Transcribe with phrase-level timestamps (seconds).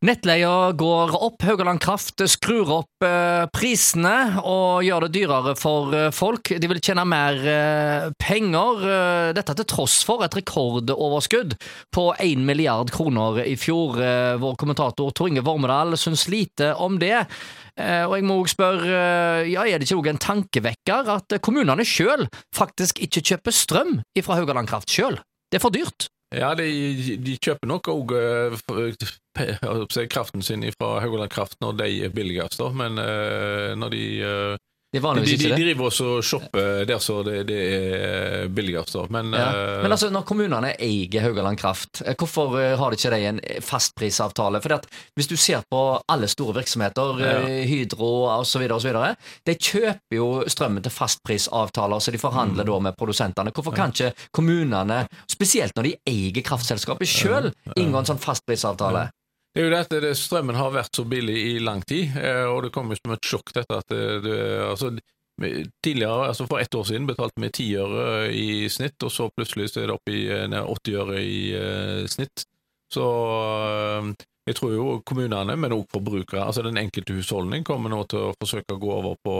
[0.00, 1.42] Nettleia går opp.
[1.44, 6.54] Haugaland Kraft skrur opp eh, prisene og gjør det dyrere for eh, folk.
[6.56, 8.80] De vil tjene mer eh, penger.
[8.88, 11.52] eh, Dette til tross for et rekordoverskudd
[11.92, 14.00] på 1 milliard kroner i fjor.
[14.00, 17.18] Eh, Vår kommentator Tor Inge Vormedal syns lite om det.
[17.76, 19.02] Eh, Og jeg må også spørre,
[19.52, 22.24] ja, er det ikke også en tankevekker at kommunene sjøl
[22.56, 25.20] faktisk ikke kjøper strøm fra Haugaland Kraft sjøl?
[25.52, 26.08] Det er for dyrt.
[26.30, 26.66] Ja, de,
[27.18, 28.12] de kjøper nok òg
[30.12, 32.62] kraften sin fra Haugaland Kraft når de er billigst.
[32.74, 34.04] Men eh, når de
[34.92, 38.96] er de, de driver også og shopper der så det, det er billigst.
[39.10, 39.76] Men, Ja.
[39.78, 43.20] uh, Men altså, når kommunene eier Haugaland Kraft, eh, hvorfor eh, har de ikke det
[43.22, 44.60] i en fastprisavtale?
[44.60, 44.80] For
[45.14, 47.64] hvis du ser på alle store virksomheter, Ja.
[47.70, 48.66] Hydro osv.,
[49.46, 52.72] de kjøper jo strømmen til fastprisavtaler, så de forhandler Mm.
[52.72, 53.52] da med produsentene.
[53.52, 59.10] Hvorfor kan ikke kommunene, spesielt når de eier kraftselskapet sjøl, inngå en sånn fastprisavtale?
[59.50, 62.44] Det er jo det at det, strømmen har vært så billig i lang tid, eh,
[62.46, 64.36] og det kom jo som et sjokk dette at det, det,
[64.68, 64.92] altså,
[65.82, 69.70] Tidligere, altså For ett år siden betalte vi ti øre i snitt, og så plutselig
[69.70, 72.44] så er det oppe i eh, 80 øre i eh, snitt.
[72.92, 74.10] Så eh,
[74.50, 78.34] jeg tror jo kommunene, men også forbrukere, altså den enkelte husholdning, kommer nå til å
[78.36, 79.36] forsøke å gå over på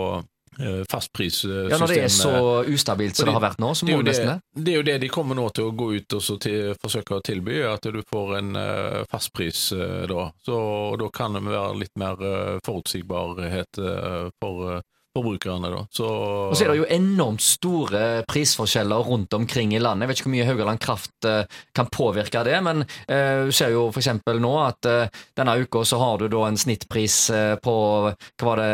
[0.59, 1.71] eh, fastprissystem.
[1.71, 2.35] Ja, Når det er så
[2.67, 4.73] ustabilt som det, det har vært nå, så må du nesten det, det.
[4.73, 7.25] er jo det de kommer nå til å gå ut og så til, forsøke å
[7.25, 10.31] tilby, at du får en uh, fastpris eh, da.
[10.47, 10.61] Så
[11.01, 14.83] da kan det være litt mer eh, forutsigbarhet eh, for eh,
[15.17, 15.85] forbrukerne, da.
[15.91, 20.05] Så, Og så er det jo enormt store prisforskjeller rundt omkring i landet.
[20.07, 23.75] Jeg vet ikke hvor mye Haugaland Kraft eh, kan påvirke det, men eh, du ser
[23.75, 27.19] jo eksempel nå at eh, denne uka så har du da en snittpris
[27.65, 27.75] på
[28.11, 28.71] hva var det,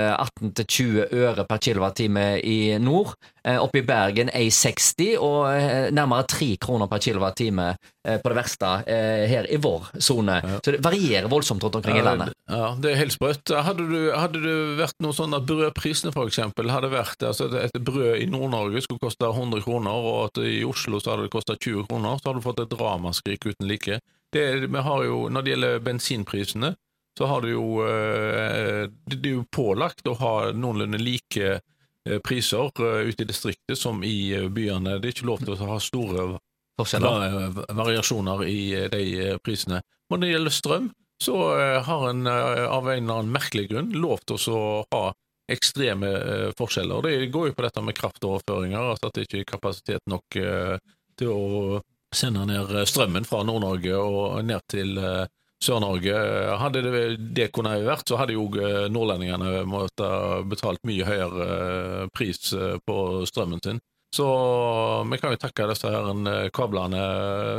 [0.67, 3.17] 18-20 øre per kilowattime i nord.
[3.47, 7.71] Eh, Oppe i Bergen A60 og nærmere 3 kroner per kilowattime
[8.07, 10.37] på det verste her i vår sone.
[10.39, 10.59] Ja.
[10.63, 12.31] Så det varierer voldsomt rundt omkring i landet.
[12.47, 13.51] Ja, det er helt sprøtt.
[13.51, 17.79] Hadde, du, hadde det vært noe sånn at brødprisene for eksempel hadde vært altså et
[17.83, 21.57] brød i Nord-Norge skulle koste 100 kroner, og at i Oslo så hadde det kosta
[21.57, 24.01] 20 kroner, så hadde du fått et ramaskrik uten like.
[24.33, 26.75] Det, vi har jo, når det gjelder bensinprisene,
[27.19, 32.69] så har det jo eh, Det er jo pålagt å ha noenlunde like eh, priser
[32.83, 34.99] eh, ute i distriktet som i byene.
[35.01, 36.29] Det er ikke lov til å ha store
[36.77, 38.61] variasjoner i
[38.93, 39.81] de prisene.
[40.13, 40.91] Når det gjelder strøm,
[41.25, 41.37] så
[41.87, 44.59] har en av en eller annen merkelig grunn lov til å
[44.93, 45.15] ha
[45.53, 47.03] ekstreme uh, forskjeller.
[47.03, 50.77] Det går jo på dette med kraftoverføringer, altså at det ikke er kapasitet nok uh,
[51.19, 51.81] til å
[52.15, 55.27] sende ned eh, strømmen fra Nord-Norge og ned til uh,
[55.63, 56.15] Sør-Norge.
[56.61, 57.03] Hadde det,
[57.37, 58.47] det kunne vært, så hadde jo
[58.93, 62.53] nordlendingene måttet betalt mye høyere pris
[62.87, 62.97] på
[63.29, 63.81] strømmen sin.
[64.15, 64.27] Så
[65.11, 67.03] vi kan jo takke disse her kablene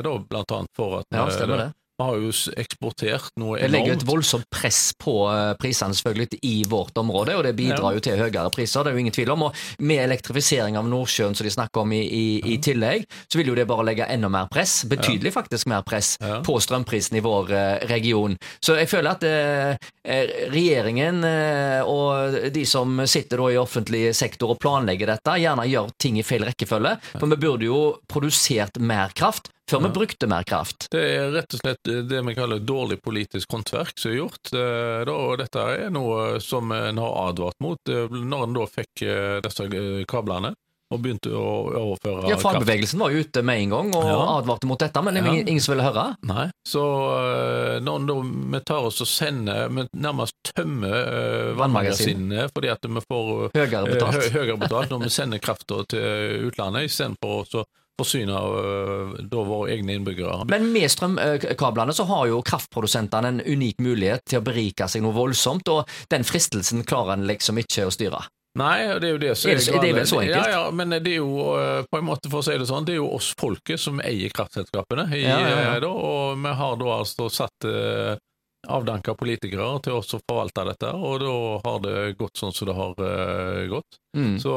[0.06, 1.72] da, blant annet for at Ja, det.
[1.98, 2.32] Vi har jo
[2.62, 3.64] eksportert noe enormt.
[3.64, 7.96] Det legger et voldsomt press på eh, prisene selvfølgelig i vårt område, og det bidrar
[7.96, 9.48] jo til høyere priser, det er jo ingen tvil om.
[9.48, 13.50] Og med elektrifisering av Nordsjøen som de snakker om i, i, i tillegg, så vil
[13.50, 16.16] jo det bare legge enda mer press, betydelig faktisk mer press,
[16.46, 18.38] på strømprisen i vår eh, region.
[18.62, 24.12] Så jeg føler at eh, eh, regjeringen eh, og de som sitter da i offentlig
[24.18, 28.78] sektor og planlegger dette, gjerne gjør ting i feil rekkefølge, for vi burde jo produsert
[28.78, 30.88] mer kraft før vi brukte mer kraft.
[30.94, 34.54] Det er rett og slett det vi kaller dårlig politisk håndverk som er gjort.
[34.54, 39.04] eh, og dette er noe som en har advart mot eh, når en da fikk
[39.04, 40.54] eh, disse eh, kablene
[40.88, 42.38] og begynte å overføre Ja.
[42.40, 44.20] Fagbevegelsen var jo ute med en gang og Ja.
[44.38, 45.42] advarte mot dette, men det var Ja.
[45.44, 46.06] ingen, som ville høre.
[46.24, 46.84] Nei, så
[47.18, 48.24] eh, når
[48.54, 53.84] vi tar oss og sender, vi nærmest tømmer uh, vannmagasinene fordi at vi får Høyere
[53.84, 54.16] eh, betalt.
[54.16, 57.66] hø- høyere betalt når vi sender krafta til utlandet, istedenfor å så
[57.98, 60.44] forsyne eh, da våre egne innbyggere.
[60.52, 65.16] Men med strømkablene så har jo kraftprodusentene en unik mulighet til å berike seg noe
[65.18, 68.24] voldsomt, og den fristelsen klarer en liksom ikke å styre.
[68.58, 70.38] Nei, det er jo det som Er det er det vel så enkelt?
[70.48, 72.88] Ja, ja, men det er jo eh, på en måte for å si det sånn,
[72.88, 75.06] det er jo oss folket som eier kraftselskapene.
[75.14, 75.76] I, Ja, ja, ja.
[75.76, 77.68] eh, Da, og vi har da altså satt
[78.68, 81.34] avdanka politikere til oss å forvalte dette, og da
[81.64, 84.00] har det gått sånn som det har uh, gått.
[84.18, 84.40] Mm.
[84.42, 84.52] Så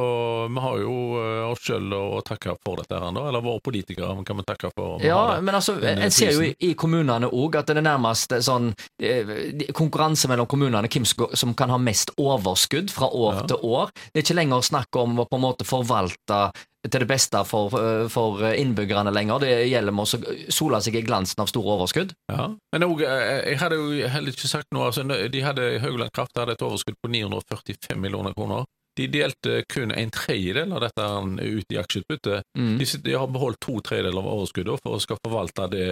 [0.49, 4.17] vi har jo uh, oss sjøl å takke for dette, her, nå, eller våre politikere
[4.27, 5.05] kan vi takke for.
[5.05, 8.73] Ja, men altså, en ser jo i, i kommunene òg at det er nærmest sånn
[9.03, 13.47] eh, konkurranse mellom kommunene, hvem som- som kan ha mest overskudd fra år Ja.
[13.53, 13.93] til år.
[14.15, 16.41] Det er ikke lenger snakk om å på en måte forvalte
[16.88, 17.75] til det beste for,
[18.12, 19.43] for innbyggerne lenger.
[19.44, 22.15] Det gjelder med å sole seg i glansen av store overskudd.
[22.32, 22.47] Ja.
[22.73, 24.88] Men også, eh, jeg hadde jo heller ikke sagt noe.
[24.88, 28.65] Altså, de hadde, Haugland Kraft hadde et overskudd på 945 millioner kroner.
[28.99, 31.11] De delte kun en tredjedel av dette
[31.41, 32.41] ut i aksjeutbytte.
[32.59, 32.73] Mm.
[32.81, 35.91] De, de har beholdt to tredjedeler av overskuddet for å skal forvalte det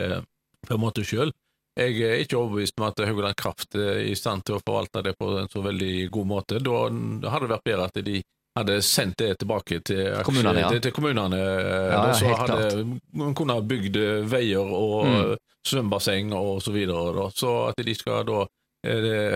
[0.67, 1.33] på en måte sjøl.
[1.79, 5.13] Jeg er ikke overbevist om at Haugland Kraft er i stand til å forvalte det
[5.21, 6.59] på en så veldig god måte.
[6.65, 8.23] Da hadde det vært bedre at de
[8.61, 10.65] hadde sendt det tilbake til kommunene.
[10.65, 10.71] Ja.
[10.73, 12.85] Til, til kommunene ja, da, så hadde
[13.17, 13.99] man kunne bygd
[14.31, 15.35] veier og mm.
[15.67, 17.13] svømmebasseng og så videre.
[17.17, 17.29] Da.
[17.35, 18.47] Så at de skal da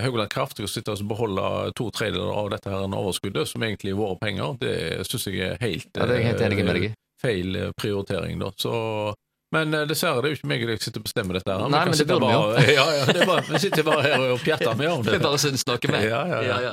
[0.04, 3.98] Haugland Kraft skal sitte og beholde to tredjedeler av dette her overskuddet, som egentlig er
[3.98, 4.76] våre penger, det
[5.08, 6.92] syns jeg er helt, ja, er helt enig
[7.22, 8.38] feil prioritering.
[8.38, 8.52] Da.
[8.56, 8.72] Så
[9.52, 11.52] men dessverre, det er jo ikke meg jeg sitter og bestemmer dette.
[11.52, 11.69] her.
[11.69, 12.44] Nei, men det burde vi jo.
[12.78, 15.19] Ja, ja, det bare, vi sitter bare her og pjatter med om det.
[15.19, 16.06] Vi bare syns noe med.
[16.08, 16.22] Ja.
[16.40, 16.72] ja, ja.